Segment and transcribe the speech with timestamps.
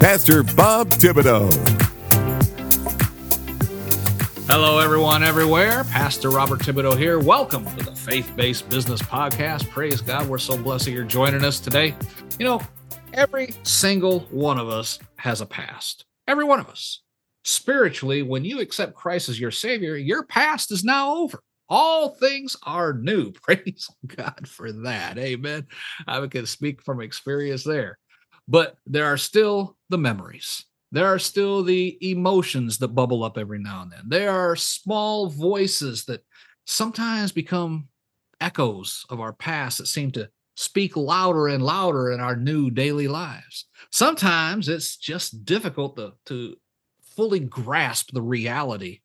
[0.00, 1.52] Pastor Bob Thibodeau.
[4.46, 5.82] Hello, everyone, everywhere.
[5.90, 7.18] Pastor Robert Thibodeau here.
[7.18, 9.68] Welcome to the Faith Based Business Podcast.
[9.70, 10.28] Praise God.
[10.28, 11.96] We're so blessed that you're joining us today.
[12.38, 12.60] You know,
[13.12, 16.04] every single one of us has a past.
[16.28, 17.02] Every one of us.
[17.42, 21.40] Spiritually, when you accept Christ as your Savior, your past is now over.
[21.68, 23.32] All things are new.
[23.42, 25.18] Praise God for that.
[25.18, 25.66] Amen.
[26.06, 27.98] I can speak from experience there.
[28.48, 30.64] But there are still the memories.
[30.90, 34.04] There are still the emotions that bubble up every now and then.
[34.08, 36.24] There are small voices that
[36.66, 37.88] sometimes become
[38.40, 43.06] echoes of our past that seem to speak louder and louder in our new daily
[43.06, 43.66] lives.
[43.92, 46.56] Sometimes it's just difficult to, to
[47.02, 49.00] fully grasp the reality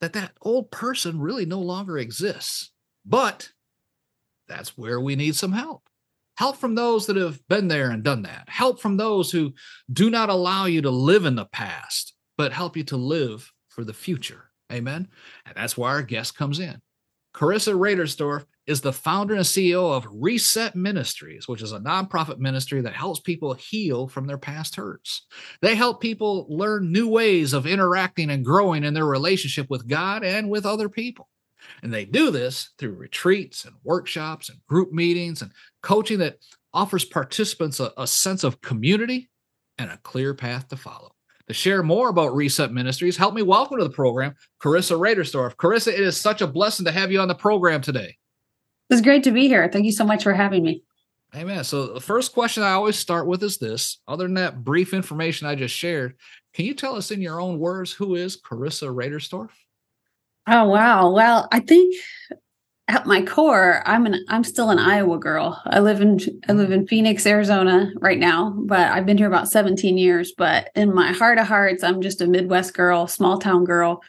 [0.00, 2.70] that that old person really no longer exists.
[3.04, 3.52] But
[4.48, 5.89] that's where we need some help.
[6.40, 8.48] Help from those that have been there and done that.
[8.48, 9.52] Help from those who
[9.92, 13.84] do not allow you to live in the past, but help you to live for
[13.84, 14.50] the future.
[14.72, 15.08] Amen.
[15.44, 16.80] And that's why our guest comes in.
[17.34, 22.80] Carissa Raderstorf is the founder and CEO of Reset Ministries, which is a nonprofit ministry
[22.80, 25.26] that helps people heal from their past hurts.
[25.60, 30.24] They help people learn new ways of interacting and growing in their relationship with God
[30.24, 31.28] and with other people.
[31.82, 36.38] And they do this through retreats and workshops and group meetings and coaching that
[36.72, 39.28] offers participants a, a sense of community
[39.78, 41.12] and a clear path to follow.
[41.48, 45.56] To share more about Reset Ministries, help me welcome to the program Carissa Raderstorf.
[45.56, 48.16] Carissa, it is such a blessing to have you on the program today.
[48.88, 49.68] It's great to be here.
[49.72, 50.84] Thank you so much for having me.
[51.34, 51.62] Amen.
[51.64, 54.00] So the first question I always start with is this.
[54.08, 56.16] Other than that brief information I just shared,
[56.54, 59.50] can you tell us in your own words who is Carissa Raderstorf?
[60.46, 61.10] Oh wow.
[61.10, 61.94] Well, I think
[62.88, 65.62] at my core, I'm an I'm still an Iowa girl.
[65.66, 66.18] I live in
[66.48, 70.32] I live in Phoenix, Arizona right now, but I've been here about 17 years.
[70.36, 74.02] But in my heart of hearts, I'm just a Midwest girl, small town girl.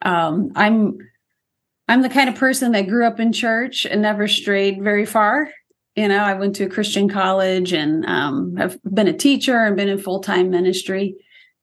[0.00, 0.96] Um, I'm
[1.88, 5.50] I'm the kind of person that grew up in church and never strayed very far.
[5.94, 9.76] You know, I went to a Christian college and um, have been a teacher and
[9.76, 11.16] been in full time ministry.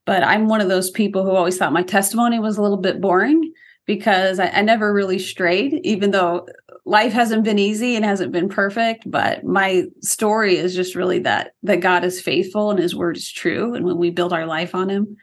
[0.06, 3.00] But I'm one of those people who always thought my testimony was a little bit
[3.00, 3.52] boring
[3.86, 6.46] because I, I never really strayed, even though
[6.84, 9.10] life hasn't been easy and hasn't been perfect.
[9.10, 13.30] But my story is just really that that God is faithful and His word is
[13.30, 15.16] true, and when we build our life on Him,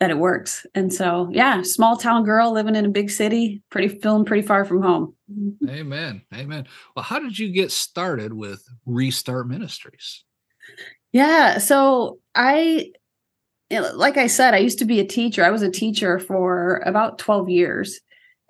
[0.00, 0.64] that it works.
[0.74, 4.64] And so, yeah, small town girl living in a big city, pretty feeling pretty far
[4.64, 5.14] from home.
[5.32, 5.68] Mm-hmm.
[5.68, 6.22] Amen.
[6.34, 6.66] Amen.
[6.94, 10.24] Well, how did you get started with Restart Ministries?
[11.12, 12.92] Yeah, so I
[13.70, 15.44] like I said, I used to be a teacher.
[15.44, 18.00] I was a teacher for about 12 years.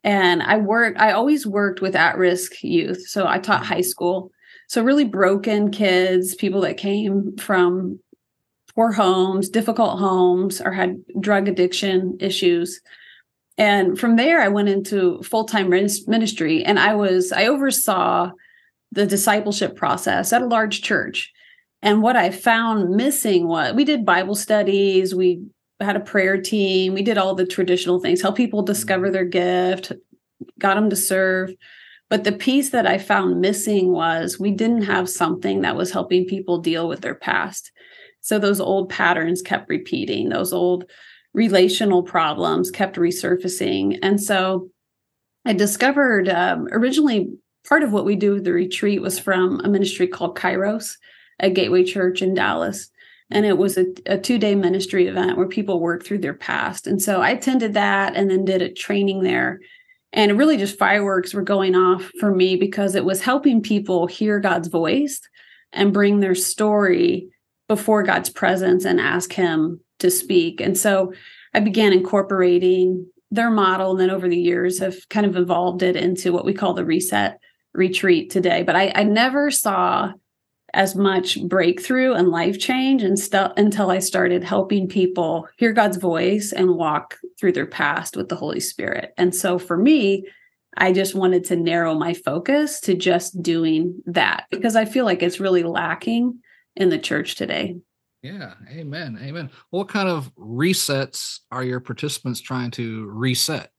[0.05, 3.07] And I worked, I always worked with at risk youth.
[3.09, 4.31] So I taught high school.
[4.69, 7.99] So really broken kids, people that came from
[8.75, 12.81] poor homes, difficult homes, or had drug addiction issues.
[13.57, 18.31] And from there, I went into full time ministry and I was, I oversaw
[18.93, 21.33] the discipleship process at a large church.
[21.83, 25.43] And what I found missing was we did Bible studies, we
[25.81, 29.93] had a prayer team, we did all the traditional things, help people discover their gift,
[30.59, 31.53] got them to serve.
[32.11, 36.25] But the piece that I found missing was we didn't have something that was helping
[36.25, 37.71] people deal with their past.
[38.21, 40.85] So those old patterns kept repeating, those old
[41.35, 43.99] relational problems kept resurfacing.
[44.03, 44.71] And so
[45.45, 47.31] I discovered um, originally
[47.69, 50.97] part of what we do with the retreat was from a ministry called Kairos
[51.39, 52.91] at Gateway Church in Dallas.
[53.31, 56.87] And it was a, a two day ministry event where people worked through their past.
[56.87, 59.61] And so I attended that and then did a training there.
[60.13, 64.41] And really just fireworks were going off for me because it was helping people hear
[64.41, 65.21] God's voice
[65.73, 67.29] and bring their story
[67.69, 70.63] before God's presence and ask Him to speak.
[70.63, 71.13] And so
[71.53, 75.97] I began incorporating their model, and then over the years have kind of evolved it
[75.97, 77.39] into what we call the reset
[77.75, 78.63] retreat today.
[78.63, 80.13] But I, I never saw
[80.75, 85.97] as much breakthrough and life change and stuff until I started helping people hear God's
[85.97, 89.13] voice and walk through their past with the Holy Spirit.
[89.17, 90.27] And so for me,
[90.77, 95.23] I just wanted to narrow my focus to just doing that because I feel like
[95.23, 96.41] it's really lacking
[96.77, 97.77] in the church today.
[98.23, 99.19] Yeah, amen.
[99.23, 99.51] Amen.
[99.71, 103.71] What kind of resets are your participants trying to reset?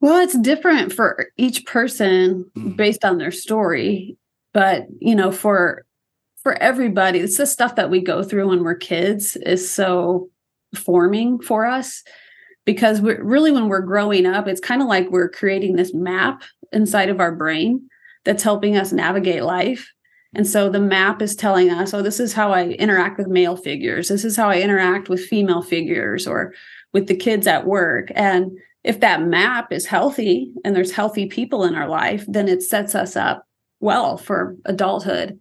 [0.00, 2.76] Well, it's different for each person mm.
[2.76, 4.18] based on their story,
[4.56, 5.84] but you know, for
[6.42, 10.30] for everybody, it's the stuff that we go through when we're kids is so
[10.74, 12.02] forming for us
[12.64, 16.42] because we're really when we're growing up, it's kind of like we're creating this map
[16.72, 17.86] inside of our brain
[18.24, 19.92] that's helping us navigate life.
[20.34, 23.58] And so the map is telling us, oh, this is how I interact with male
[23.58, 24.08] figures.
[24.08, 26.54] This is how I interact with female figures or
[26.94, 28.08] with the kids at work.
[28.14, 28.52] And
[28.84, 32.94] if that map is healthy and there's healthy people in our life, then it sets
[32.94, 33.45] us up
[33.80, 35.38] well for adulthood.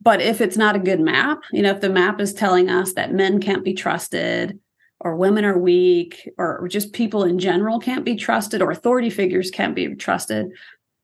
[0.00, 2.92] But if it's not a good map, you know, if the map is telling us
[2.94, 4.58] that men can't be trusted
[5.00, 9.50] or women are weak or just people in general can't be trusted or authority figures
[9.50, 10.48] can't be trusted,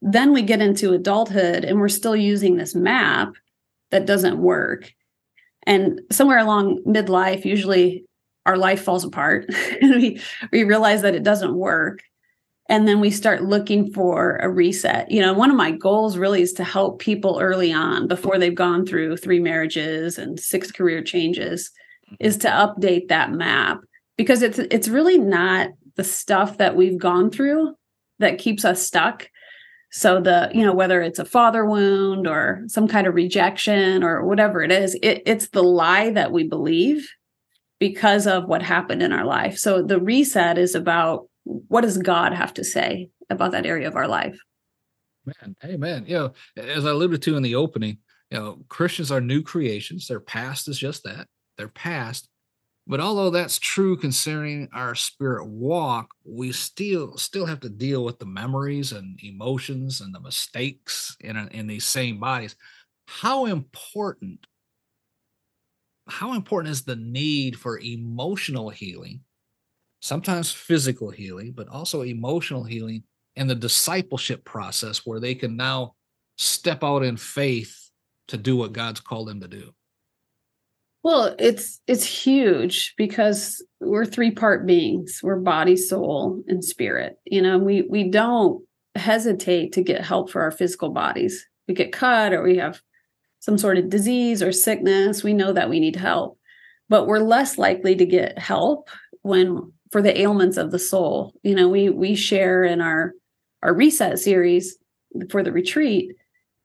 [0.03, 3.35] then we get into adulthood and we're still using this map
[3.91, 4.93] that doesn't work.
[5.65, 8.05] And somewhere along midlife, usually
[8.45, 9.47] our life falls apart
[9.81, 10.21] and we
[10.51, 12.01] we realize that it doesn't work
[12.69, 16.43] and then we start looking for a reset you know one of my goals really
[16.43, 21.03] is to help people early on before they've gone through three marriages and six career
[21.03, 21.71] changes
[22.07, 22.15] mm-hmm.
[22.21, 23.79] is to update that map
[24.17, 27.75] because it's it's really not the stuff that we've gone through
[28.19, 29.29] that keeps us stuck
[29.91, 34.25] so the you know whether it's a father wound or some kind of rejection or
[34.25, 37.09] whatever it is it, it's the lie that we believe
[37.83, 39.59] because of what happened in our life.
[39.59, 43.97] So the reset is about what does God have to say about that area of
[43.97, 44.39] our life?
[45.25, 46.05] Man, amen.
[46.07, 47.99] You know, as I alluded to in the opening,
[48.31, 50.07] you know, Christians are new creations.
[50.07, 51.29] Their past is just that.
[51.59, 52.29] Their past.
[52.87, 58.19] But although that's true concerning our spirit walk, we still still have to deal with
[58.19, 62.57] the memories and emotions and the mistakes in in these same bodies.
[63.07, 64.47] How important
[66.09, 69.21] how important is the need for emotional healing,
[70.03, 73.05] sometimes physical healing, but also emotional healing
[73.37, 75.95] and the discipleship process where they can now
[76.37, 77.91] step out in faith
[78.29, 79.73] to do what God's called them to do?
[81.05, 85.21] Well, it's it's huge because we're three part beings.
[85.23, 87.17] We're body, soul, and spirit.
[87.25, 88.65] You know, we we don't
[88.95, 91.45] hesitate to get help for our physical bodies.
[91.67, 92.81] We get cut or we have
[93.41, 96.39] some sort of disease or sickness, we know that we need help.
[96.89, 98.89] But we're less likely to get help
[99.23, 101.35] when for the ailments of the soul.
[101.43, 103.13] You know, we we share in our
[103.63, 104.77] our reset series
[105.31, 106.11] for the retreat,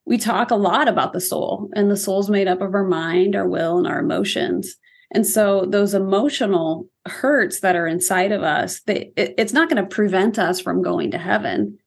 [0.05, 3.35] we talk a lot about the soul, and the soul's made up of our mind,
[3.35, 4.75] our will, and our emotions.
[5.13, 9.81] And so those emotional hurts that are inside of us, they, it, it's not going
[9.81, 11.77] to prevent us from going to heaven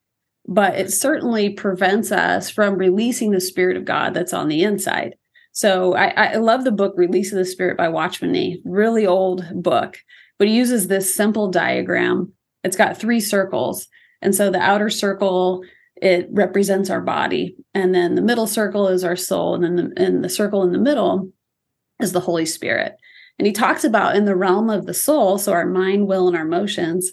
[0.47, 5.15] but it certainly prevents us from releasing the spirit of God that's on the inside.
[5.51, 9.45] So I, I love the book Release of the Spirit by Watchman Nee, really old
[9.53, 9.97] book,
[10.41, 12.33] but he uses this simple diagram.
[12.63, 13.87] It's got three circles.
[14.23, 15.63] And so the outer circle,
[15.97, 17.55] it represents our body.
[17.75, 19.53] And then the middle circle is our soul.
[19.53, 21.29] And then the, and the circle in the middle
[21.99, 22.95] is the Holy Spirit.
[23.37, 26.35] And he talks about in the realm of the soul, so our mind, will, and
[26.35, 27.11] our emotions,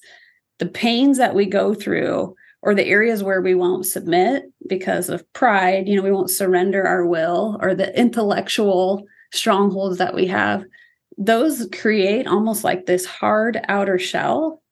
[0.59, 5.31] the pains that we go through or the areas where we won't submit because of
[5.35, 9.05] pride, you know, we won't surrender our will or the intellectual
[9.35, 10.65] strongholds that we have,
[11.19, 14.63] those create almost like this hard outer shell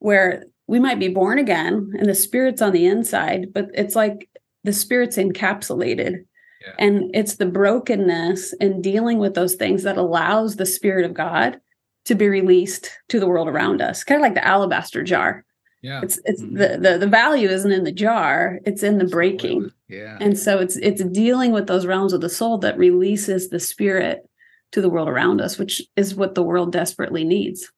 [0.00, 4.28] where we might be born again and the spirit's on the inside, but it's like
[4.64, 6.24] the spirit's encapsulated.
[6.60, 6.74] Yeah.
[6.78, 11.60] And it's the brokenness and dealing with those things that allows the spirit of God
[12.04, 15.44] to be released to the world around us, kind of like the alabaster jar
[15.82, 16.56] yeah it's it's mm-hmm.
[16.56, 20.58] the, the the value isn't in the jar it's in the breaking yeah and so
[20.58, 24.28] it's it's dealing with those realms of the soul that releases the spirit
[24.72, 27.70] to the world around us which is what the world desperately needs.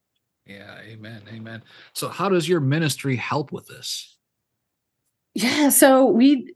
[0.45, 1.63] Yeah amen amen.
[1.93, 4.17] So how does your ministry help with this?
[5.33, 6.53] Yeah so we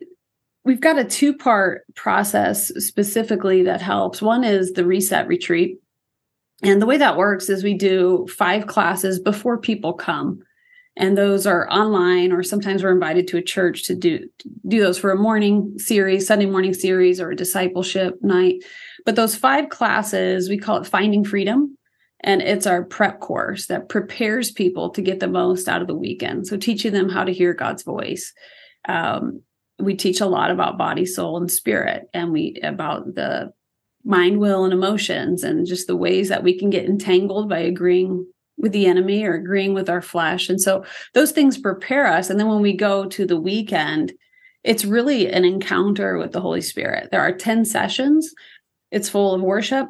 [0.65, 4.22] we've got a two part process specifically that helps.
[4.22, 5.79] One is the reset retreat.
[6.62, 10.41] And the way that works is we do five classes before people come.
[10.98, 14.27] And those are online or sometimes we're invited to a church to do
[14.67, 18.63] do those for a morning series sunday morning series or a discipleship night
[19.09, 21.75] but those five classes we call it finding freedom
[22.19, 25.95] and it's our prep course that prepares people to get the most out of the
[25.95, 28.31] weekend so teaching them how to hear god's voice
[28.87, 29.41] um,
[29.79, 33.51] we teach a lot about body soul and spirit and we about the
[34.03, 38.23] mind will and emotions and just the ways that we can get entangled by agreeing
[38.59, 40.49] with the enemy or agreeing with our flesh.
[40.49, 40.85] And so
[41.15, 42.29] those things prepare us.
[42.29, 44.13] And then when we go to the weekend,
[44.63, 47.09] it's really an encounter with the Holy Spirit.
[47.11, 48.33] There are 10 sessions,
[48.91, 49.88] it's full of worship.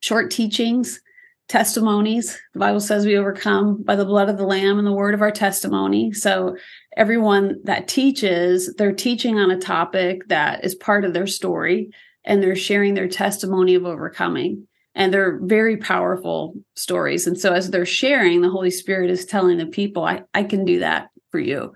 [0.00, 1.00] short teachings,
[1.48, 2.38] testimonies.
[2.54, 5.22] The Bible says we overcome by the blood of the Lamb and the word of
[5.22, 6.12] our testimony.
[6.12, 6.56] So
[6.96, 11.90] everyone that teaches, they're teaching on a topic that is part of their story
[12.24, 14.66] and they're sharing their testimony of overcoming.
[14.94, 17.26] And they're very powerful stories.
[17.26, 20.66] And so as they're sharing, the Holy Spirit is telling the people, I, I can
[20.66, 21.72] do that for you.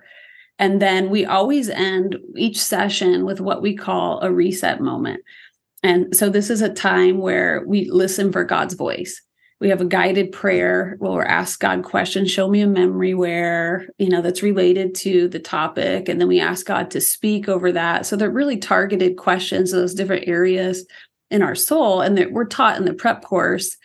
[0.58, 5.22] And then we always end each session with what we call a reset moment.
[5.82, 9.20] And so this is a time where we listen for God's voice.
[9.58, 13.88] We have a guided prayer where we're asked God questions, show me a memory where,
[13.96, 16.10] you know, that's related to the topic.
[16.10, 18.04] And then we ask God to speak over that.
[18.04, 20.86] So they're really targeted questions, those different areas
[21.30, 22.02] in our soul.
[22.02, 23.76] And that we're taught in the prep course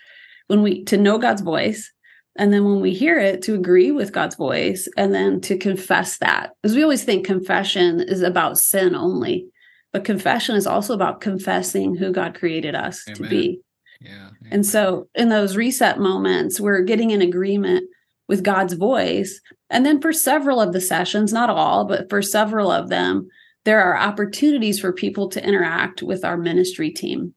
[0.47, 1.89] when we to know God's voice.
[2.35, 6.17] And then when we hear it, to agree with God's voice and then to confess
[6.17, 6.51] that.
[6.61, 9.47] Because we always think confession is about sin only.
[9.93, 13.17] But confession is also about confessing who God created us Amen.
[13.17, 13.61] to be.
[13.99, 14.29] Yeah.
[14.49, 17.87] And so in those reset moments, we're getting in agreement
[18.27, 19.39] with God's voice.
[19.69, 23.27] And then for several of the sessions, not all, but for several of them,
[23.65, 27.33] there are opportunities for people to interact with our ministry team.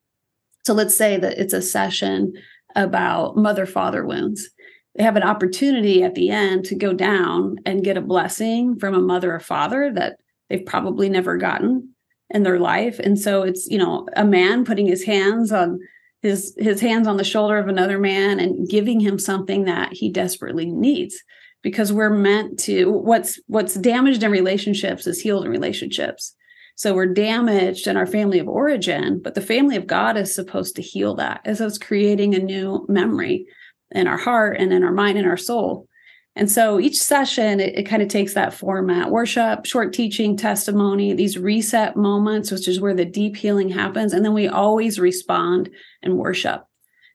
[0.64, 2.32] So let's say that it's a session
[2.75, 4.49] about mother father wounds.
[4.94, 8.94] They have an opportunity at the end to go down and get a blessing from
[8.94, 10.18] a mother or father that
[10.49, 11.93] they've probably never gotten
[12.31, 12.99] in their life.
[12.99, 15.78] And so it's, you know, a man putting his hands on
[16.23, 20.11] his his hands on the shoulder of another man and giving him something that he
[20.11, 21.23] desperately needs.
[21.62, 26.35] Because we're meant to what's what's damaged in relationships is healed in relationships.
[26.76, 30.76] So we're damaged in our family of origin but the family of god is supposed
[30.76, 31.40] to heal that.
[31.45, 33.47] As it's creating a new memory
[33.93, 35.88] in our heart and in our mind and our soul
[36.36, 41.12] and so each session, it, it kind of takes that format worship, short teaching, testimony,
[41.12, 44.12] these reset moments, which is where the deep healing happens.
[44.12, 45.70] And then we always respond
[46.02, 46.64] and worship.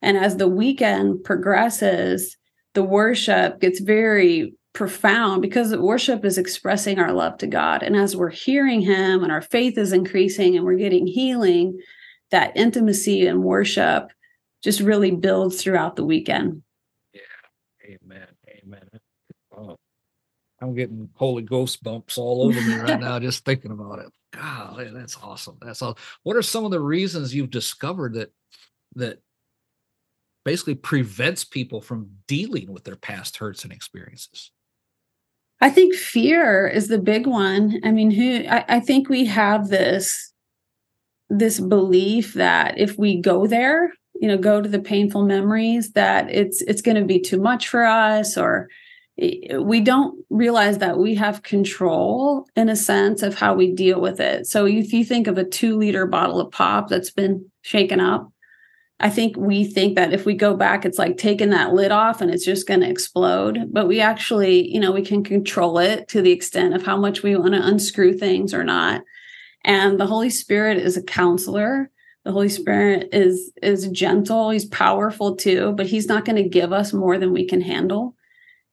[0.02, 2.38] And as the weekend progresses,
[2.74, 7.84] the worship gets very profound because worship is expressing our love to God.
[7.84, 11.78] And as we're hearing Him and our faith is increasing and we're getting healing,
[12.32, 14.12] that intimacy and worship
[14.64, 16.62] just really builds throughout the weekend.
[17.14, 17.96] Yeah.
[18.02, 18.28] Amen.
[18.64, 18.90] Amen.
[20.62, 24.12] I'm getting Holy Ghost bumps all over me right now just thinking about it.
[24.34, 25.58] God, that's awesome.
[25.62, 25.98] That's all.
[26.24, 28.32] What are some of the reasons you've discovered that
[28.96, 29.20] that
[30.46, 34.52] basically prevents people from dealing with their past hurts and experiences?
[35.62, 37.80] I think fear is the big one.
[37.84, 40.34] I mean, who I, I think we have this
[41.30, 46.30] this belief that if we go there, you know, go to the painful memories, that
[46.30, 48.70] it's it's going to be too much for us or
[49.60, 54.20] we don't realize that we have control in a sense of how we deal with
[54.20, 54.48] it.
[54.48, 58.32] So if you think of a two liter bottle of pop that's been shaken up,
[59.02, 62.22] I think we think that if we go back, it's like taking that lid off
[62.22, 63.70] and it's just going to explode.
[63.72, 67.24] But we actually, you know, we can control it to the extent of how much
[67.24, 69.02] we want to unscrew things or not.
[69.64, 71.90] And the Holy Spirit is a counselor.
[72.26, 74.50] The Holy Spirit is is gentle.
[74.50, 78.16] He's powerful too, but he's not going to give us more than we can handle.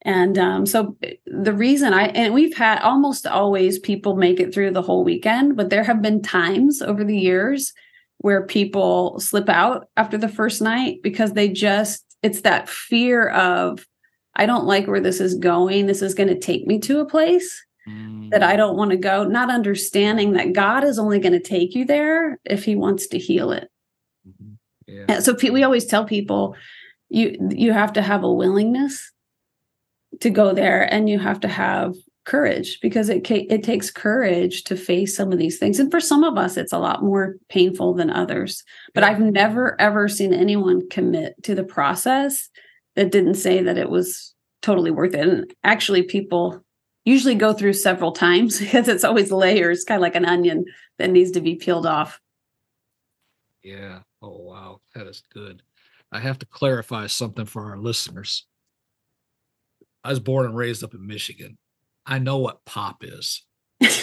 [0.06, 0.96] And um, so
[1.26, 5.56] the reason I, and we've had almost always people make it through the whole weekend,
[5.56, 7.74] but there have been times over the years
[8.18, 13.84] where people slip out after the first night because they just, it's that fear of,
[14.36, 15.86] I don't like where this is going.
[15.86, 18.30] This is going to take me to a place mm.
[18.30, 21.74] that I don't want to go, not understanding that God is only going to take
[21.74, 23.68] you there if he wants to heal it.
[24.26, 24.52] Mm-hmm.
[24.86, 25.18] Yeah.
[25.18, 26.54] So we always tell people
[27.08, 29.12] you you have to have a willingness
[30.20, 31.94] to go there and you have to have
[32.24, 35.78] courage because it it takes courage to face some of these things.
[35.78, 38.64] And for some of us it's a lot more painful than others.
[38.94, 42.48] But i've never ever seen anyone commit to the process
[42.96, 45.20] that didn't say that it was totally worth it.
[45.20, 46.62] And actually people
[47.04, 50.64] usually go through several times because it's always layers kind of like an onion
[50.98, 52.20] that needs to be peeled off.
[53.62, 54.00] Yeah.
[54.20, 54.80] Oh wow.
[54.94, 55.62] That is good.
[56.10, 58.46] I have to clarify something for our listeners
[60.06, 61.58] I was born and raised up in Michigan.
[62.06, 63.42] I know what pop is.
[63.80, 63.98] that,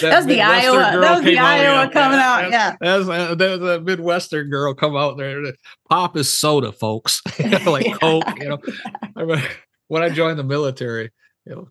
[0.00, 0.76] that was the Iowa.
[0.78, 2.50] That was the Iowa out, coming yeah, out.
[2.52, 5.42] Yeah, that was, uh, that was a Midwestern girl come out there.
[5.90, 7.20] Pop is soda, folks.
[7.66, 7.96] like yeah.
[8.00, 8.24] Coke.
[8.38, 8.58] You know,
[9.16, 9.48] I
[9.88, 11.10] when I joined the military,
[11.44, 11.68] you know,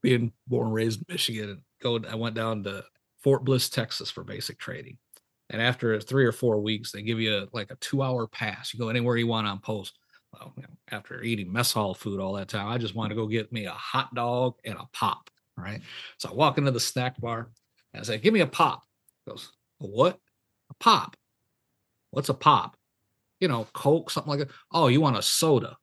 [0.00, 2.82] being born and raised in Michigan, and going, I went down to
[3.22, 4.96] Fort Bliss, Texas, for basic training.
[5.50, 8.72] And after three or four weeks, they give you a, like a two-hour pass.
[8.72, 9.98] You go anywhere you want on post
[10.40, 10.54] well,
[10.90, 13.66] after eating mess hall food all that time, I just wanted to go get me
[13.66, 15.30] a hot dog and a pop.
[15.56, 15.80] Right.
[16.18, 17.48] So I walk into the snack bar
[17.94, 18.84] and I say, Give me a pop.
[19.24, 19.50] He goes,
[19.80, 20.18] a what?
[20.70, 21.16] A pop.
[22.10, 22.76] what's a pop?
[23.40, 24.54] You know, Coke, something like that.
[24.72, 25.76] Oh, you want a soda?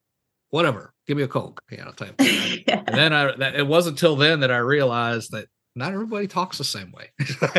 [0.50, 0.94] Whatever.
[1.08, 1.62] Give me a Coke.
[1.72, 2.64] Yeah, I'll tell you.
[2.68, 2.84] yeah.
[2.86, 6.58] And then I, that, it wasn't until then that I realized that not everybody talks
[6.58, 7.12] the same way.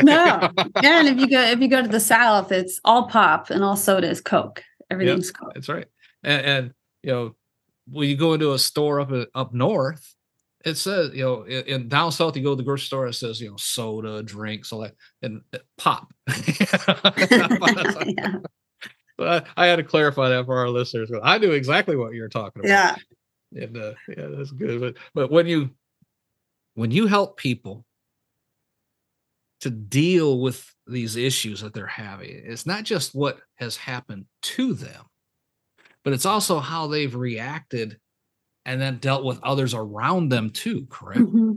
[0.02, 0.48] no.
[0.82, 3.76] And if you go, if you go to the South, it's all pop and all
[3.76, 4.62] soda is Coke.
[4.90, 5.54] Everything's yep, Coke.
[5.54, 5.86] That's right.
[6.22, 6.74] And, and,
[7.04, 7.34] you know,
[7.90, 10.14] when you go into a store up, up north,
[10.64, 13.40] it says, you know, in, down south, you go to the grocery store, it says,
[13.40, 16.12] you know, soda, drinks, all that, and uh, pop.
[18.10, 18.38] yeah.
[19.16, 21.08] But I, I, had to clarify that for our listeners.
[21.22, 22.68] I knew exactly what you were talking about.
[22.68, 22.96] Yeah.
[23.62, 24.80] And uh, yeah, that's good.
[24.80, 25.70] But but when you
[26.74, 27.84] when you help people
[29.60, 34.74] to deal with these issues that they're having, it's not just what has happened to
[34.74, 35.04] them,
[36.04, 37.98] but it's also how they've reacted
[38.64, 41.20] and then dealt with others around them too, correct?
[41.20, 41.52] Mm-hmm.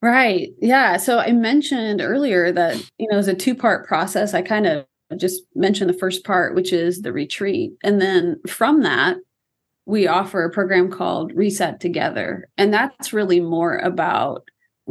[0.00, 0.50] Right.
[0.60, 0.96] Yeah.
[0.96, 4.32] So I mentioned earlier that, you know, it's a two part process.
[4.32, 7.72] I kind of just mentioned the first part, which is the retreat.
[7.82, 9.16] And then from that,
[9.86, 12.48] we offer a program called Reset Together.
[12.56, 14.46] And that's really more about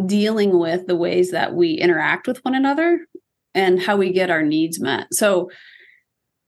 [0.05, 3.05] dealing with the ways that we interact with one another
[3.53, 5.07] and how we get our needs met.
[5.13, 5.49] So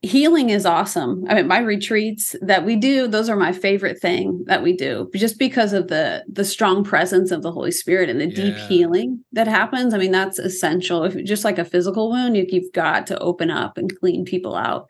[0.01, 1.25] healing is awesome.
[1.27, 5.09] I mean, my retreats that we do, those are my favorite thing that we do,
[5.13, 8.35] just because of the the strong presence of the Holy Spirit and the yeah.
[8.35, 9.93] deep healing that happens.
[9.93, 11.03] I mean, that's essential.
[11.03, 14.55] If just like a physical wound, you, you've got to open up and clean people
[14.55, 14.87] out.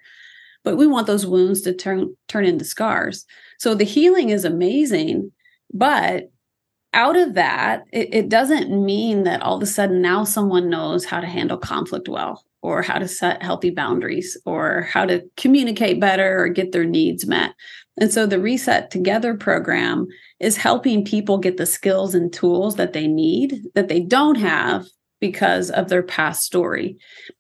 [0.63, 3.25] But we want those wounds to turn turn into scars.
[3.57, 5.31] So the healing is amazing,
[5.73, 6.31] but
[6.93, 11.05] out of that, it, it doesn't mean that all of a sudden now someone knows
[11.05, 15.99] how to handle conflict well or how to set healthy boundaries or how to communicate
[15.99, 17.53] better or get their needs met.
[17.99, 20.07] And so the Reset Together program
[20.39, 24.85] is helping people get the skills and tools that they need that they don't have
[25.19, 26.97] because of their past story.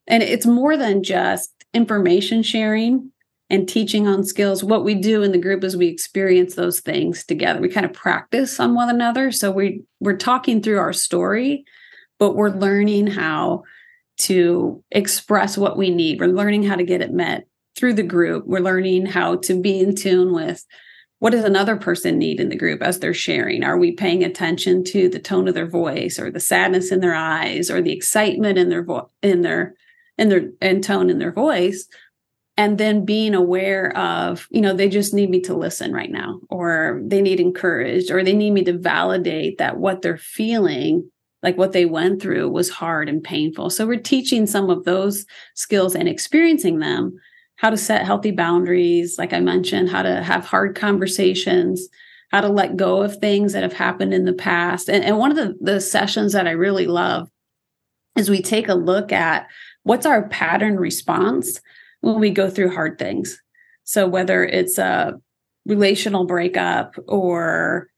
[0.07, 3.11] And it's more than just information sharing
[3.49, 4.63] and teaching on skills.
[4.63, 7.59] What we do in the group is we experience those things together.
[7.59, 9.31] We kind of practice on one another.
[9.31, 11.63] So we we're talking through our story,
[12.19, 13.63] but we're learning how
[14.19, 16.19] to express what we need.
[16.19, 18.45] We're learning how to get it met through the group.
[18.45, 20.65] We're learning how to be in tune with
[21.19, 23.63] what does another person need in the group as they're sharing?
[23.63, 27.15] Are we paying attention to the tone of their voice or the sadness in their
[27.15, 28.85] eyes or the excitement in their
[29.21, 29.75] in their
[30.17, 31.87] in their and tone in their voice?
[32.55, 36.41] And then being aware of, you know, they just need me to listen right now,
[36.49, 41.09] or they need encouraged, or they need me to validate that what they're feeling
[41.41, 43.69] like what they went through was hard and painful.
[43.69, 45.25] So we're teaching some of those
[45.55, 47.17] skills and experiencing them,
[47.55, 51.87] how to set healthy boundaries, like I mentioned, how to have hard conversations,
[52.31, 54.89] how to let go of things that have happened in the past.
[54.89, 57.29] And, and one of the, the sessions that I really love
[58.17, 59.47] is we take a look at
[59.83, 61.61] what's our pattern response
[62.01, 63.41] when we go through hard things.
[63.83, 65.19] So whether it's a
[65.65, 67.88] relational breakup or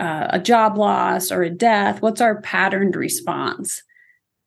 [0.00, 3.82] uh, a job loss or a death, what's our patterned response?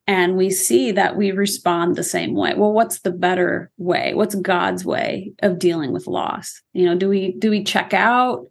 [0.07, 2.55] And we see that we respond the same way.
[2.55, 4.13] Well, what's the better way?
[4.15, 6.62] What's God's way of dealing with loss?
[6.73, 8.47] You know, do we do we check out?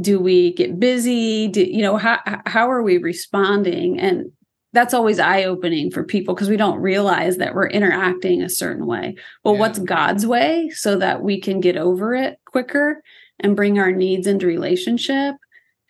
[0.00, 1.48] Do we get busy?
[1.48, 4.00] Do, you know, how how are we responding?
[4.00, 4.32] And
[4.72, 8.84] that's always eye opening for people because we don't realize that we're interacting a certain
[8.84, 9.14] way.
[9.44, 9.60] Well, yeah.
[9.60, 13.02] what's God's way so that we can get over it quicker
[13.38, 15.36] and bring our needs into relationship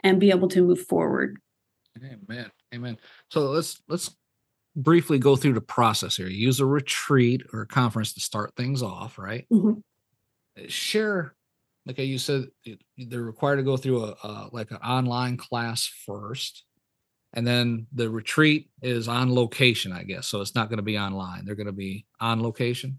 [0.02, 1.36] and be able to move forward.
[1.96, 2.50] Amen.
[2.74, 2.98] Amen.
[3.30, 4.14] So let's let's
[4.74, 6.28] briefly go through the process here.
[6.28, 9.46] Use a retreat or a conference to start things off, right?
[9.50, 10.66] Mm-hmm.
[10.68, 11.34] Share,
[11.86, 12.48] like you said,
[12.96, 16.64] they're required to go through a, a like an online class first,
[17.32, 20.26] and then the retreat is on location, I guess.
[20.26, 21.44] So it's not going to be online.
[21.44, 22.98] They're going to be on location.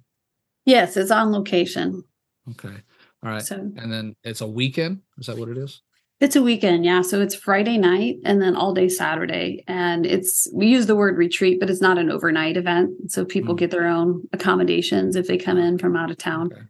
[0.65, 2.03] Yes, it's on location.
[2.51, 2.75] Okay.
[3.23, 3.41] All right.
[3.41, 5.01] So, and then it's a weekend.
[5.17, 5.81] Is that what it is?
[6.19, 7.03] It's a weekend, yeah.
[7.03, 9.63] So it's Friday night and then all day Saturday.
[9.67, 13.11] And it's, we use the word retreat, but it's not an overnight event.
[13.11, 13.59] So people mm.
[13.59, 16.49] get their own accommodations if they come in from out of town.
[16.51, 16.63] Okay.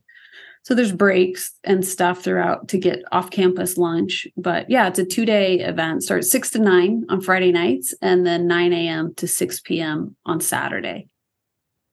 [0.63, 4.27] So there's breaks and stuff throughout to get off campus lunch.
[4.35, 6.03] But yeah, it's a two day event.
[6.03, 9.13] Starts six to nine on Friday nights and then 9 a.m.
[9.15, 10.17] to 6 p.m.
[10.25, 11.07] on Saturday.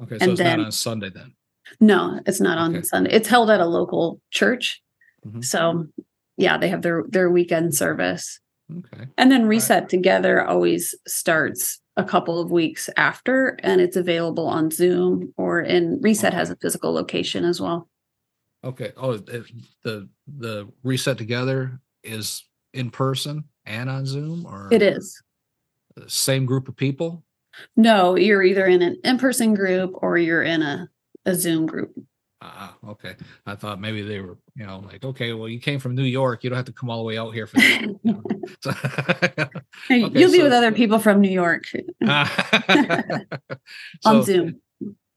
[0.02, 0.18] Okay.
[0.18, 1.34] So and it's then, not on Sunday then?
[1.78, 2.82] No, it's not on okay.
[2.82, 3.12] Sunday.
[3.12, 4.82] It's held at a local church.
[5.24, 5.42] Mm-hmm.
[5.42, 5.86] So
[6.36, 8.40] yeah, they have their their weekend service.
[8.70, 9.06] Okay.
[9.18, 9.88] And then Reset right.
[9.88, 16.00] Together always starts a couple of weeks after, and it's available on Zoom or in
[16.00, 16.36] Reset okay.
[16.36, 17.88] has a physical location as well.
[18.64, 18.92] Okay.
[18.96, 25.22] Oh, the the Reset Together is in person and on Zoom, or it is
[26.06, 27.24] same group of people.
[27.76, 30.88] No, you're either in an in person group or you're in a
[31.26, 31.94] a Zoom group.
[32.46, 33.16] Ah, okay.
[33.46, 36.44] I thought maybe they were, you know, like, okay, well, you came from New York.
[36.44, 37.80] You don't have to come all the way out here for that.
[38.04, 38.22] You know?
[38.60, 38.70] so,
[39.90, 41.64] okay, You'll be so- with other people from New York
[42.06, 42.26] on
[44.02, 44.60] So- Zoom.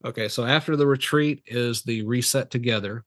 [0.06, 3.04] Okay, so after the retreat is the reset together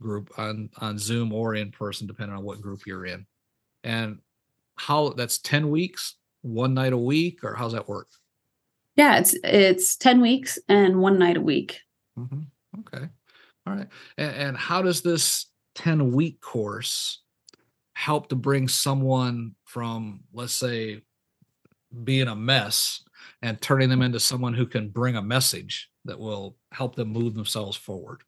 [0.00, 3.24] group on on Zoom or in person, depending on what group you're in.
[3.84, 4.18] And
[4.76, 8.08] how that's 10 weeks, one night a week, or how's that work?
[8.96, 11.80] Yeah, it's it's 10 weeks and one night a week.
[12.16, 12.42] hmm
[12.80, 13.08] Okay.
[13.66, 13.88] All right.
[14.18, 15.46] And, and how does this
[15.76, 17.22] 10 week course
[17.94, 21.02] help to bring someone from, let's say,
[22.02, 23.02] being a mess
[23.42, 27.34] and turning them into someone who can bring a message that will help them move
[27.34, 28.22] themselves forward?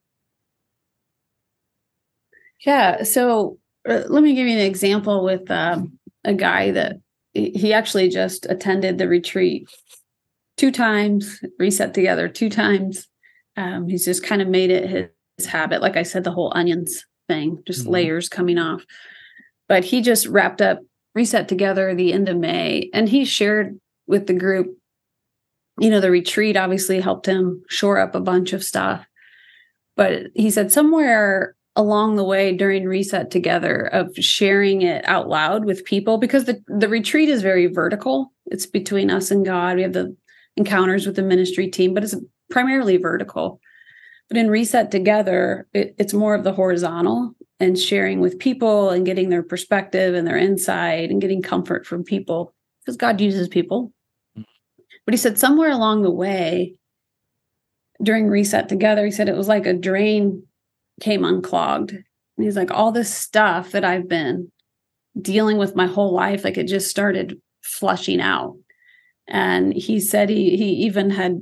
[2.64, 3.02] Yeah.
[3.02, 6.96] So uh, let me give you an example with um, a guy that
[7.34, 9.68] he actually just attended the retreat
[10.56, 13.08] two times, reset together two times.
[13.58, 15.06] Um, he's just kind of made it his
[15.44, 15.82] habit.
[15.82, 17.90] Like I said, the whole onions thing, just Mhm.
[17.90, 18.84] layers coming off.
[19.68, 20.80] But he just wrapped up
[21.14, 24.76] reset together the end of May and he shared with the group,
[25.80, 29.04] you know, the retreat obviously helped him shore up a bunch of stuff.
[29.96, 35.64] But he said somewhere along the way during reset together of sharing it out loud
[35.66, 39.82] with people because the the retreat is very vertical it's between us and god we
[39.82, 40.16] have the
[40.56, 42.16] encounters with the ministry team but it's
[42.50, 43.60] primarily vertical
[44.28, 49.06] but in reset together it, it's more of the horizontal and sharing with people and
[49.06, 53.92] getting their perspective and their insight and getting comfort from people because god uses people
[54.34, 54.42] hmm.
[55.04, 56.74] but he said somewhere along the way
[58.02, 60.42] during reset together he said it was like a drain
[61.00, 61.92] came unclogged.
[61.92, 64.50] And he's like, all this stuff that I've been
[65.20, 68.56] dealing with my whole life, like it just started flushing out.
[69.28, 71.40] And he said he he even had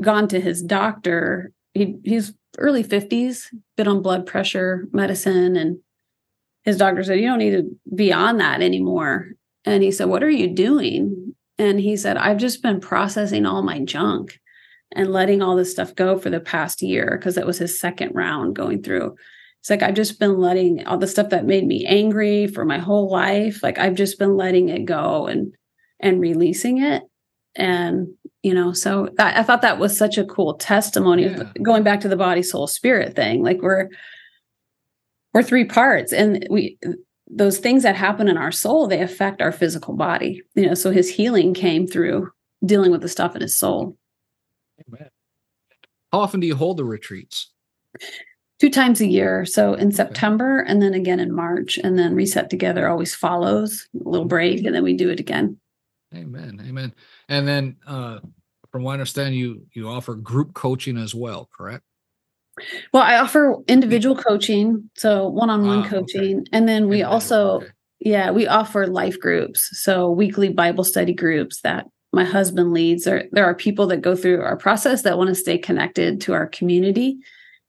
[0.00, 1.52] gone to his doctor.
[1.74, 5.78] He he's early 50s, been on blood pressure medicine, and
[6.64, 9.28] his doctor said, You don't need to be on that anymore.
[9.64, 11.34] And he said, What are you doing?
[11.58, 14.38] And he said, I've just been processing all my junk
[14.94, 18.12] and letting all this stuff go for the past year because it was his second
[18.14, 19.14] round going through.
[19.60, 22.78] It's like I've just been letting all the stuff that made me angry for my
[22.78, 25.54] whole life, like I've just been letting it go and
[26.00, 27.04] and releasing it.
[27.54, 28.08] And
[28.42, 31.44] you know, so I, I thought that was such a cool testimony Yeah.
[31.62, 33.42] going back to the body, soul, spirit thing.
[33.42, 33.88] Like we're
[35.32, 36.78] we're three parts, and we
[37.30, 40.42] those things that happen in our soul they affect our physical body.
[40.54, 42.30] You know, so his healing came through
[42.64, 43.96] dealing with the stuff in his soul.
[44.88, 45.08] Amen.
[46.12, 47.50] How often do you hold the retreats?
[48.62, 49.44] two times a year.
[49.44, 54.08] So in September and then again in March, and then reset together always follows a
[54.08, 54.28] little mm-hmm.
[54.28, 55.58] break, and then we do it again.
[56.14, 56.62] Amen.
[56.64, 56.94] Amen.
[57.32, 58.20] And then uh
[58.70, 61.84] from what I understand, you you offer group coaching as well, correct?
[62.92, 65.88] Well, I offer individual coaching, so one-on-one Ah, okay.
[65.96, 67.66] coaching, and then we Individual, also okay.
[68.00, 73.04] yeah we offer life groups, so weekly Bible study groups that my husband leads.
[73.04, 76.34] There there are people that go through our process that want to stay connected to
[76.34, 77.16] our community,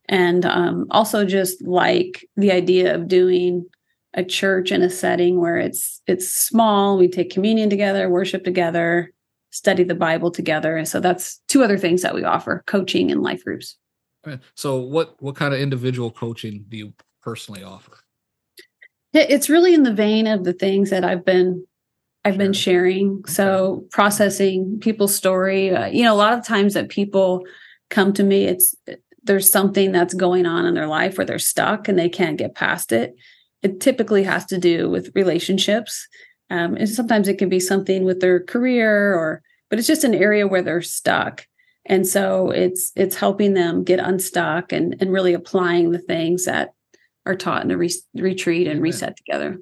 [0.10, 3.66] and um, also just like the idea of doing
[4.16, 6.98] a church in a setting where it's it's small.
[6.98, 9.12] We take communion together, worship together,
[9.54, 10.76] study the Bible together.
[10.76, 13.78] And so that's two other things that we offer: coaching and life groups.
[14.56, 18.00] So what what kind of individual coaching do you personally offer?
[19.14, 21.66] It's really in the vein of the things that I've been
[22.26, 23.24] I've been sharing.
[23.26, 25.76] So processing people's story.
[25.76, 27.44] Uh, you know, a lot of times that people
[27.90, 28.76] come to me, it's
[29.24, 32.56] there's something that's going on in their life where they're stuck and they can't get
[32.56, 33.14] past it.
[33.62, 36.08] It typically has to do with relationships.
[36.54, 40.14] Um, and sometimes it can be something with their career or but it's just an
[40.14, 41.48] area where they're stuck.
[41.88, 46.74] And so it's it's helping them get unstuck and and really applying the things that
[47.26, 48.84] are taught in a re- retreat and Amen.
[48.84, 49.58] reset together.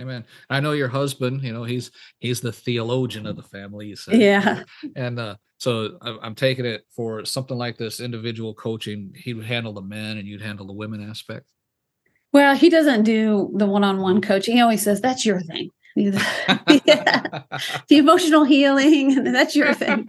[0.00, 0.24] Amen.
[0.50, 4.20] I know your husband, you know, he's he's the theologian of the family, said.
[4.20, 4.64] Yeah.
[4.96, 9.72] And uh so I'm taking it for something like this individual coaching, he would handle
[9.72, 11.46] the men and you'd handle the women aspect.
[12.32, 14.56] Well, he doesn't do the one-on-one coaching.
[14.56, 15.70] He always says that's your thing.
[15.96, 17.42] yeah.
[17.88, 20.06] The emotional healing, and that's your thing.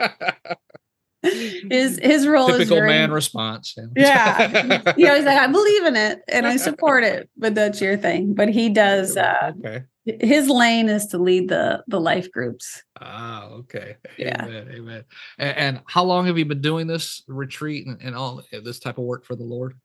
[1.23, 3.75] His his role is Typical very, man response.
[3.95, 4.93] Yeah.
[4.97, 8.33] He always like, I believe in it and I support it, but that's your thing.
[8.33, 9.83] But he does uh okay.
[10.03, 12.83] his lane is to lead the the life groups.
[12.99, 13.95] Ah, okay.
[14.17, 14.45] Yeah.
[14.45, 14.67] Amen.
[14.73, 15.03] Amen.
[15.37, 18.97] And, and how long have you been doing this retreat and, and all this type
[18.97, 19.79] of work for the Lord?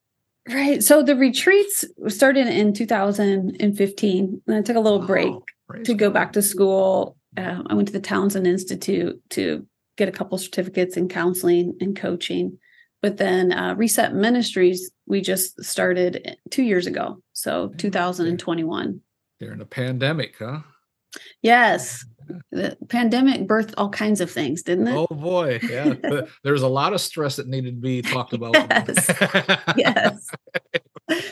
[0.48, 0.82] Right.
[0.82, 4.42] So the retreats started in 2015.
[4.46, 5.34] And I took a little break
[5.84, 7.16] To go back to school.
[7.36, 11.94] Um, I went to the Townsend Institute to get a couple certificates in counseling and
[11.96, 12.58] coaching.
[13.02, 17.22] but then uh, Reset Ministries, we just started two years ago.
[17.32, 19.00] So 2021.
[19.40, 20.60] During the pandemic, huh?
[21.42, 22.04] Yes.
[22.50, 24.96] The pandemic birthed all kinds of things, didn't it?
[24.96, 25.94] Oh boy, yeah.
[26.42, 28.54] there was a lot of stress that needed to be talked about.
[28.54, 29.10] yes.
[29.76, 30.30] yes.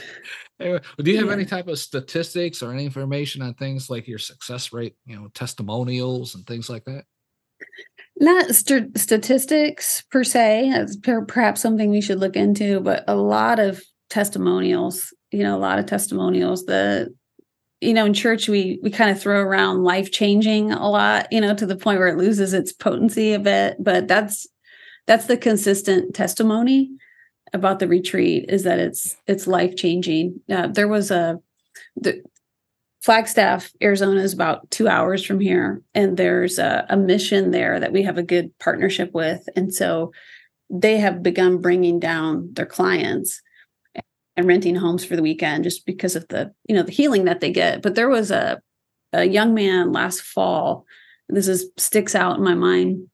[0.58, 1.32] Anyway, do you have yeah.
[1.32, 5.28] any type of statistics or any information on things like your success rate, you know,
[5.34, 7.04] testimonials and things like that?
[8.18, 13.14] Not st- statistics per se, as per- perhaps something we should look into, but a
[13.14, 15.12] lot of testimonials.
[15.30, 16.64] You know, a lot of testimonials.
[16.64, 17.14] The
[17.80, 21.40] you know in church we we kind of throw around life changing a lot you
[21.40, 24.46] know to the point where it loses its potency a bit but that's
[25.06, 26.90] that's the consistent testimony
[27.52, 31.38] about the retreat is that it's it's life changing uh, there was a
[31.96, 32.22] the
[33.00, 37.92] flagstaff arizona is about two hours from here and there's a, a mission there that
[37.92, 39.48] we have a good partnership with.
[39.54, 40.10] And so
[40.68, 43.40] they have begun bringing down their clients
[44.36, 47.40] and renting homes for the weekend just because of the you know the healing that
[47.40, 47.80] they get.
[47.80, 48.60] But there was a
[49.12, 50.84] a young man last fall
[51.28, 53.08] this is sticks out in my mind.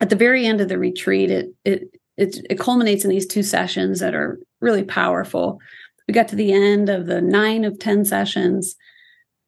[0.00, 3.42] At the very end of the retreat it it it, it culminates in these two
[3.42, 5.58] sessions that are really powerful.
[6.08, 8.76] We got to the end of the nine of ten sessions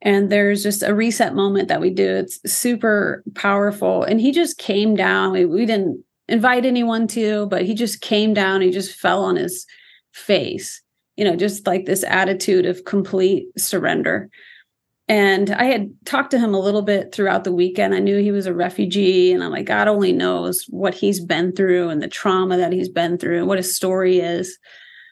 [0.01, 2.07] and there's just a reset moment that we do.
[2.07, 4.03] It's super powerful.
[4.03, 5.33] And he just came down.
[5.33, 8.61] We, we didn't invite anyone to but he just came down.
[8.61, 9.65] He just fell on his
[10.13, 10.81] face
[11.19, 14.29] you know, just like this attitude of complete surrender.
[15.09, 17.95] And I had talked to him a little bit throughout the weekend.
[17.95, 21.51] I knew he was a refugee, and I'm like, God only knows what he's been
[21.51, 24.57] through and the trauma that he's been through and what his story is.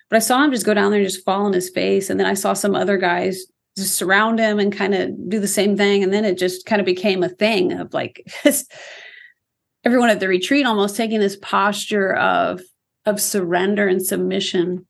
[0.10, 2.12] But I saw him just go down there and just fall on his face.
[2.12, 3.44] And then I saw some other guys
[3.76, 6.04] just surround him and kind of do the same thing.
[6.04, 8.26] And then it just kind of became a thing of like
[9.84, 12.62] everyone at the retreat almost taking this posture of
[13.06, 14.86] of surrender and submission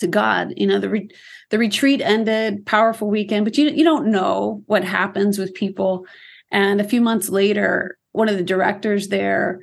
[0.00, 0.52] to God.
[0.56, 1.10] You know, the re-
[1.50, 6.06] the retreat ended, powerful weekend, but you you don't know what happens with people.
[6.50, 9.60] And a few months later, one of the directors there,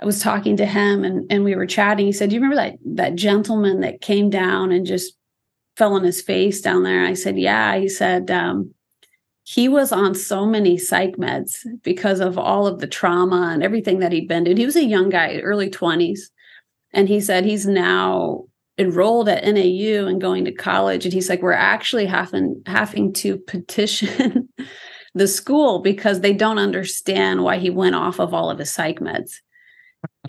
[0.00, 2.06] I was talking to him and and we were chatting.
[2.06, 5.14] He said, "Do you remember that that gentleman that came down and just
[5.76, 8.74] fell on his face down there?" I said, "Yeah." He said, um,
[9.46, 13.98] he was on so many psych meds because of all of the trauma and everything
[13.98, 14.56] that he'd been through.
[14.56, 16.30] He was a young guy, early 20s.
[16.94, 18.44] And he said he's now
[18.78, 21.04] enrolled at NAU and going to college.
[21.04, 24.48] And he's like, we're actually having having to petition
[25.14, 29.00] the school because they don't understand why he went off of all of his psych
[29.00, 29.36] meds.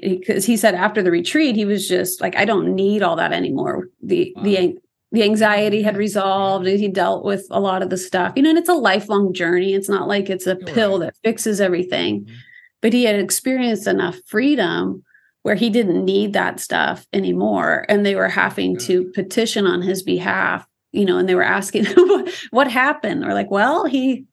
[0.01, 3.33] Because he said after the retreat, he was just like, I don't need all that
[3.33, 3.89] anymore.
[4.01, 4.43] The wow.
[4.43, 4.77] the
[5.11, 6.67] the anxiety had resolved.
[6.67, 9.33] and He dealt with a lot of the stuff, you know, and it's a lifelong
[9.33, 9.73] journey.
[9.73, 12.21] It's not like it's a pill that fixes everything.
[12.21, 12.35] Mm-hmm.
[12.81, 15.03] But he had experienced enough freedom
[15.45, 17.85] where he didn't need that stuff anymore.
[17.87, 21.85] And they were having to petition on his behalf you know and they were asking
[22.49, 23.23] what happened.
[23.23, 24.25] Or like well he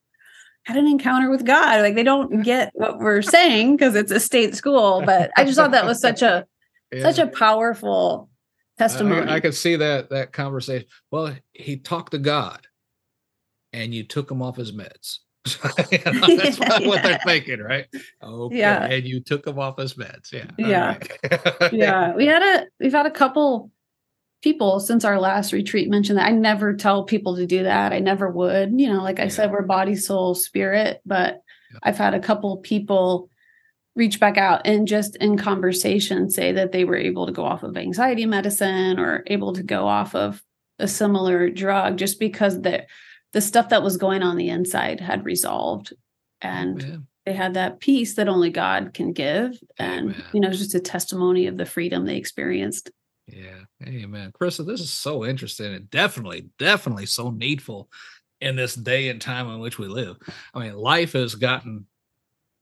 [0.64, 1.82] had an encounter with god.
[1.82, 5.58] Like they don't get what we're saying because it's a state school but i just
[5.58, 6.46] thought that was such a
[6.92, 7.02] yeah.
[7.02, 8.30] such a powerful
[8.78, 10.86] testimony I, I could see that that conversation.
[11.10, 12.66] Well he talked to god
[13.74, 16.86] and you took him off his meds you know, that's yeah.
[16.86, 17.86] what they're thinking, right?
[18.22, 18.58] Okay.
[18.58, 18.84] Yeah.
[18.84, 20.32] And you took them off his meds.
[20.32, 20.46] Yeah.
[20.56, 20.98] Yeah.
[21.30, 21.72] Right.
[21.72, 22.14] yeah.
[22.14, 23.70] We had a we've had a couple
[24.42, 27.92] people since our last retreat mention that I never tell people to do that.
[27.92, 28.78] I never would.
[28.78, 29.28] You know, like I yeah.
[29.30, 31.40] said, we're body, soul, spirit, but
[31.72, 31.78] yeah.
[31.82, 33.28] I've had a couple people
[33.94, 37.62] reach back out and just in conversation say that they were able to go off
[37.62, 40.42] of anxiety medicine or able to go off of
[40.78, 42.86] a similar drug just because that
[43.32, 45.92] the stuff that was going on the inside had resolved.
[46.40, 47.06] And Amen.
[47.24, 49.58] they had that peace that only god can give.
[49.78, 50.24] And Amen.
[50.32, 52.90] you know just a testimony of the freedom they experienced.
[53.26, 53.64] Yeah.
[53.86, 54.32] Amen.
[54.32, 57.88] Krista this is so interesting and definitely definitely so needful
[58.40, 60.16] in this day and time in which we live.
[60.54, 61.86] I mean life has gotten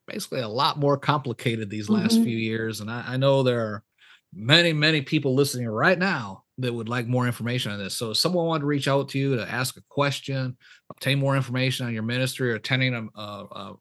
[0.07, 2.25] basically a lot more complicated these last mm-hmm.
[2.25, 2.81] few years.
[2.81, 3.83] And I, I know there are
[4.33, 7.96] many many people listening right now that would like more information on this.
[7.96, 10.57] So if someone wanted to reach out to you to ask a question,
[10.90, 13.11] obtain more information on your ministry or attending an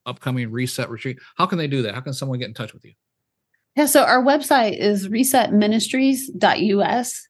[0.05, 1.93] upcoming reset retreat, how can they do that?
[1.93, 2.93] How can someone get in touch with you?
[3.75, 7.27] Yeah, so our website is resetministries.us.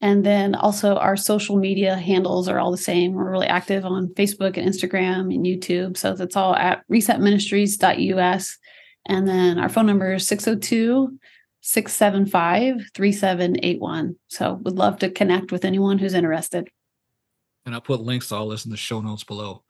[0.00, 3.12] And then also our social media handles are all the same.
[3.12, 5.96] We're really active on Facebook and Instagram and YouTube.
[5.96, 8.58] So that's all at resetministries.us.
[9.06, 11.16] And then our phone number is 602
[11.62, 14.16] 675 3781.
[14.28, 16.68] So would love to connect with anyone who's interested.
[17.64, 19.62] And I'll put links to all this in the show notes below.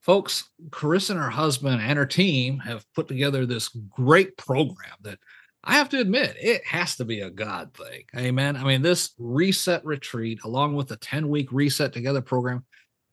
[0.00, 5.18] Folks, Carissa and her husband and her team have put together this great program that
[5.62, 8.04] I have to admit, it has to be a God thing.
[8.16, 8.56] Amen.
[8.56, 12.64] I mean, this reset retreat, along with the 10 week reset together program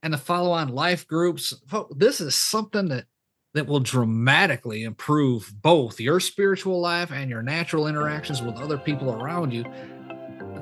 [0.03, 1.53] and the follow on life groups,
[1.95, 3.05] this is something that
[3.53, 9.11] that will dramatically improve both your spiritual life and your natural interactions with other people
[9.11, 9.65] around you.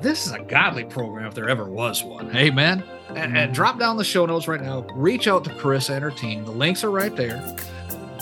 [0.00, 2.34] This is a godly program if there ever was one.
[2.34, 2.82] Amen.
[3.08, 3.52] And, and mm-hmm.
[3.52, 4.86] drop down the show notes right now.
[4.94, 6.44] Reach out to Chris and her team.
[6.44, 7.56] The links are right there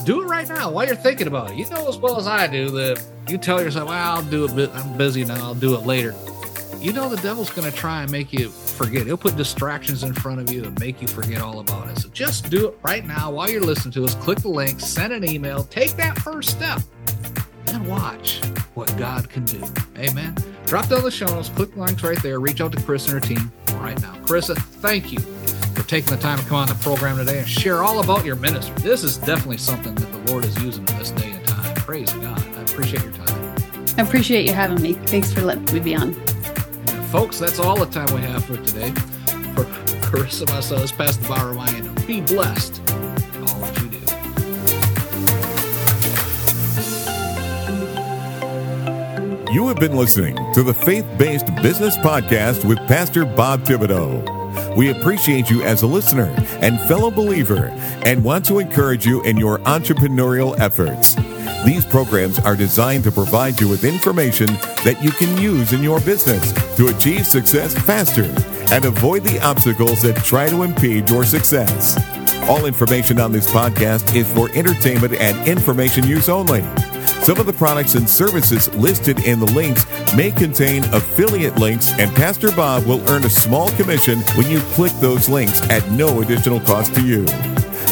[0.08, 1.56] do it right now while you're thinking about it.
[1.56, 4.70] You know as well as I do that you tell yourself, well, I'll do it,
[4.72, 6.14] I'm busy now, I'll do it later.
[6.78, 9.06] You know the devil's going to try and make you forget.
[9.06, 11.98] He'll put distractions in front of you and make you forget all about it.
[11.98, 14.14] So just do it right now while you're listening to us.
[14.14, 16.80] Click the link, send an email, take that first step,
[17.66, 18.40] and watch
[18.74, 19.62] what God can do.
[19.98, 20.36] Amen.
[20.66, 23.14] Drop down the show notes, click the links right there, reach out to Chris and
[23.14, 24.14] her team right now.
[24.24, 27.82] Carissa, thank you for taking the time to come on the program today and share
[27.82, 28.76] all about your ministry.
[28.80, 31.74] This is definitely something that the Lord is using in this day and time.
[31.76, 32.38] Praise God.
[32.56, 33.54] I appreciate your time.
[33.98, 34.92] I appreciate you having me.
[34.92, 36.14] Thanks for letting me be on.
[37.10, 38.90] Folks, that's all the time we have for today.
[39.54, 39.64] For
[40.04, 42.82] Carissa myself, this Pastor Bob reminder, be blessed
[43.46, 43.98] all you do.
[49.50, 54.76] You have been listening to the Faith Based Business Podcast with Pastor Bob Thibodeau.
[54.76, 57.68] We appreciate you as a listener and fellow believer
[58.04, 61.14] and want to encourage you in your entrepreneurial efforts.
[61.64, 64.48] These programs are designed to provide you with information
[64.84, 68.32] that you can use in your business to achieve success faster
[68.72, 71.98] and avoid the obstacles that try to impede your success.
[72.48, 76.62] All information on this podcast is for entertainment and information use only.
[77.24, 82.14] Some of the products and services listed in the links may contain affiliate links, and
[82.14, 86.60] Pastor Bob will earn a small commission when you click those links at no additional
[86.60, 87.26] cost to you.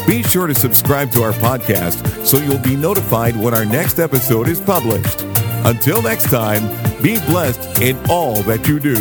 [0.07, 4.47] Be sure to subscribe to our podcast so you'll be notified when our next episode
[4.47, 5.23] is published.
[5.65, 6.63] Until next time,
[7.07, 8.97] be blessed in all that you do.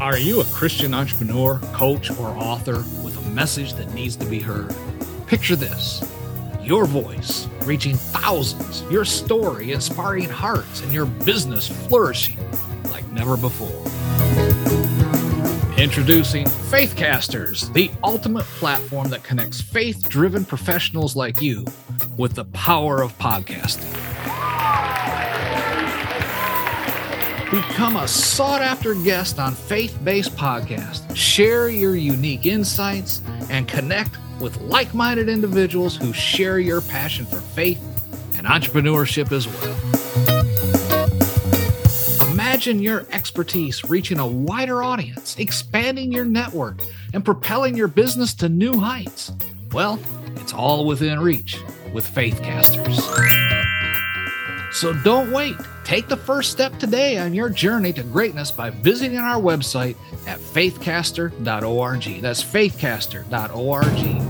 [0.00, 4.40] Are you a Christian entrepreneur, coach, or author with a message that needs to be
[4.40, 4.74] heard?
[5.26, 6.00] Picture this
[6.66, 12.38] your voice reaching thousands, your story inspiring hearts, and your business flourishing
[12.90, 13.70] like never before.
[15.78, 21.64] Introducing Faithcasters, the ultimate platform that connects faith driven professionals like you
[22.16, 23.92] with the power of podcasting.
[27.50, 31.14] Become a sought after guest on Faith Based Podcast.
[31.14, 37.40] Share your unique insights and connect with like minded individuals who share your passion for
[37.40, 37.80] faith
[38.36, 39.76] and entrepreneurship as well.
[42.30, 46.80] Imagine your expertise reaching a wider audience, expanding your network,
[47.12, 49.32] and propelling your business to new heights.
[49.72, 49.98] Well,
[50.36, 51.60] it's all within reach
[51.92, 53.02] with Faithcasters.
[54.72, 55.56] So don't wait.
[55.84, 59.96] Take the first step today on your journey to greatness by visiting our website
[60.26, 62.20] at faithcaster.org.
[62.20, 64.25] That's faithcaster.org.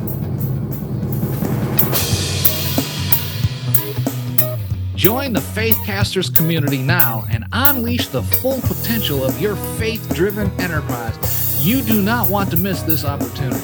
[5.06, 11.64] Join the Faithcasters community now and unleash the full potential of your faith driven enterprise.
[11.64, 13.60] You do not want to miss this opportunity.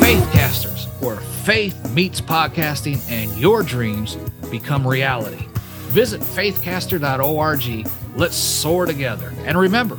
[0.00, 4.16] Faithcasters, where faith meets podcasting and your dreams
[4.50, 5.46] become reality.
[5.88, 7.86] Visit faithcaster.org.
[8.16, 9.30] Let's soar together.
[9.40, 9.98] And remember,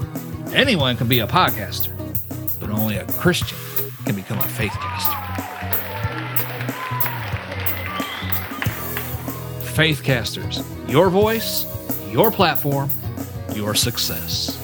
[0.55, 1.95] anyone can be a podcaster,
[2.60, 3.60] but only a Christian
[4.05, 5.26] can become a faithcaster.
[9.77, 11.63] Faithcasters, your voice,
[12.11, 12.89] your platform,
[13.53, 14.57] your success.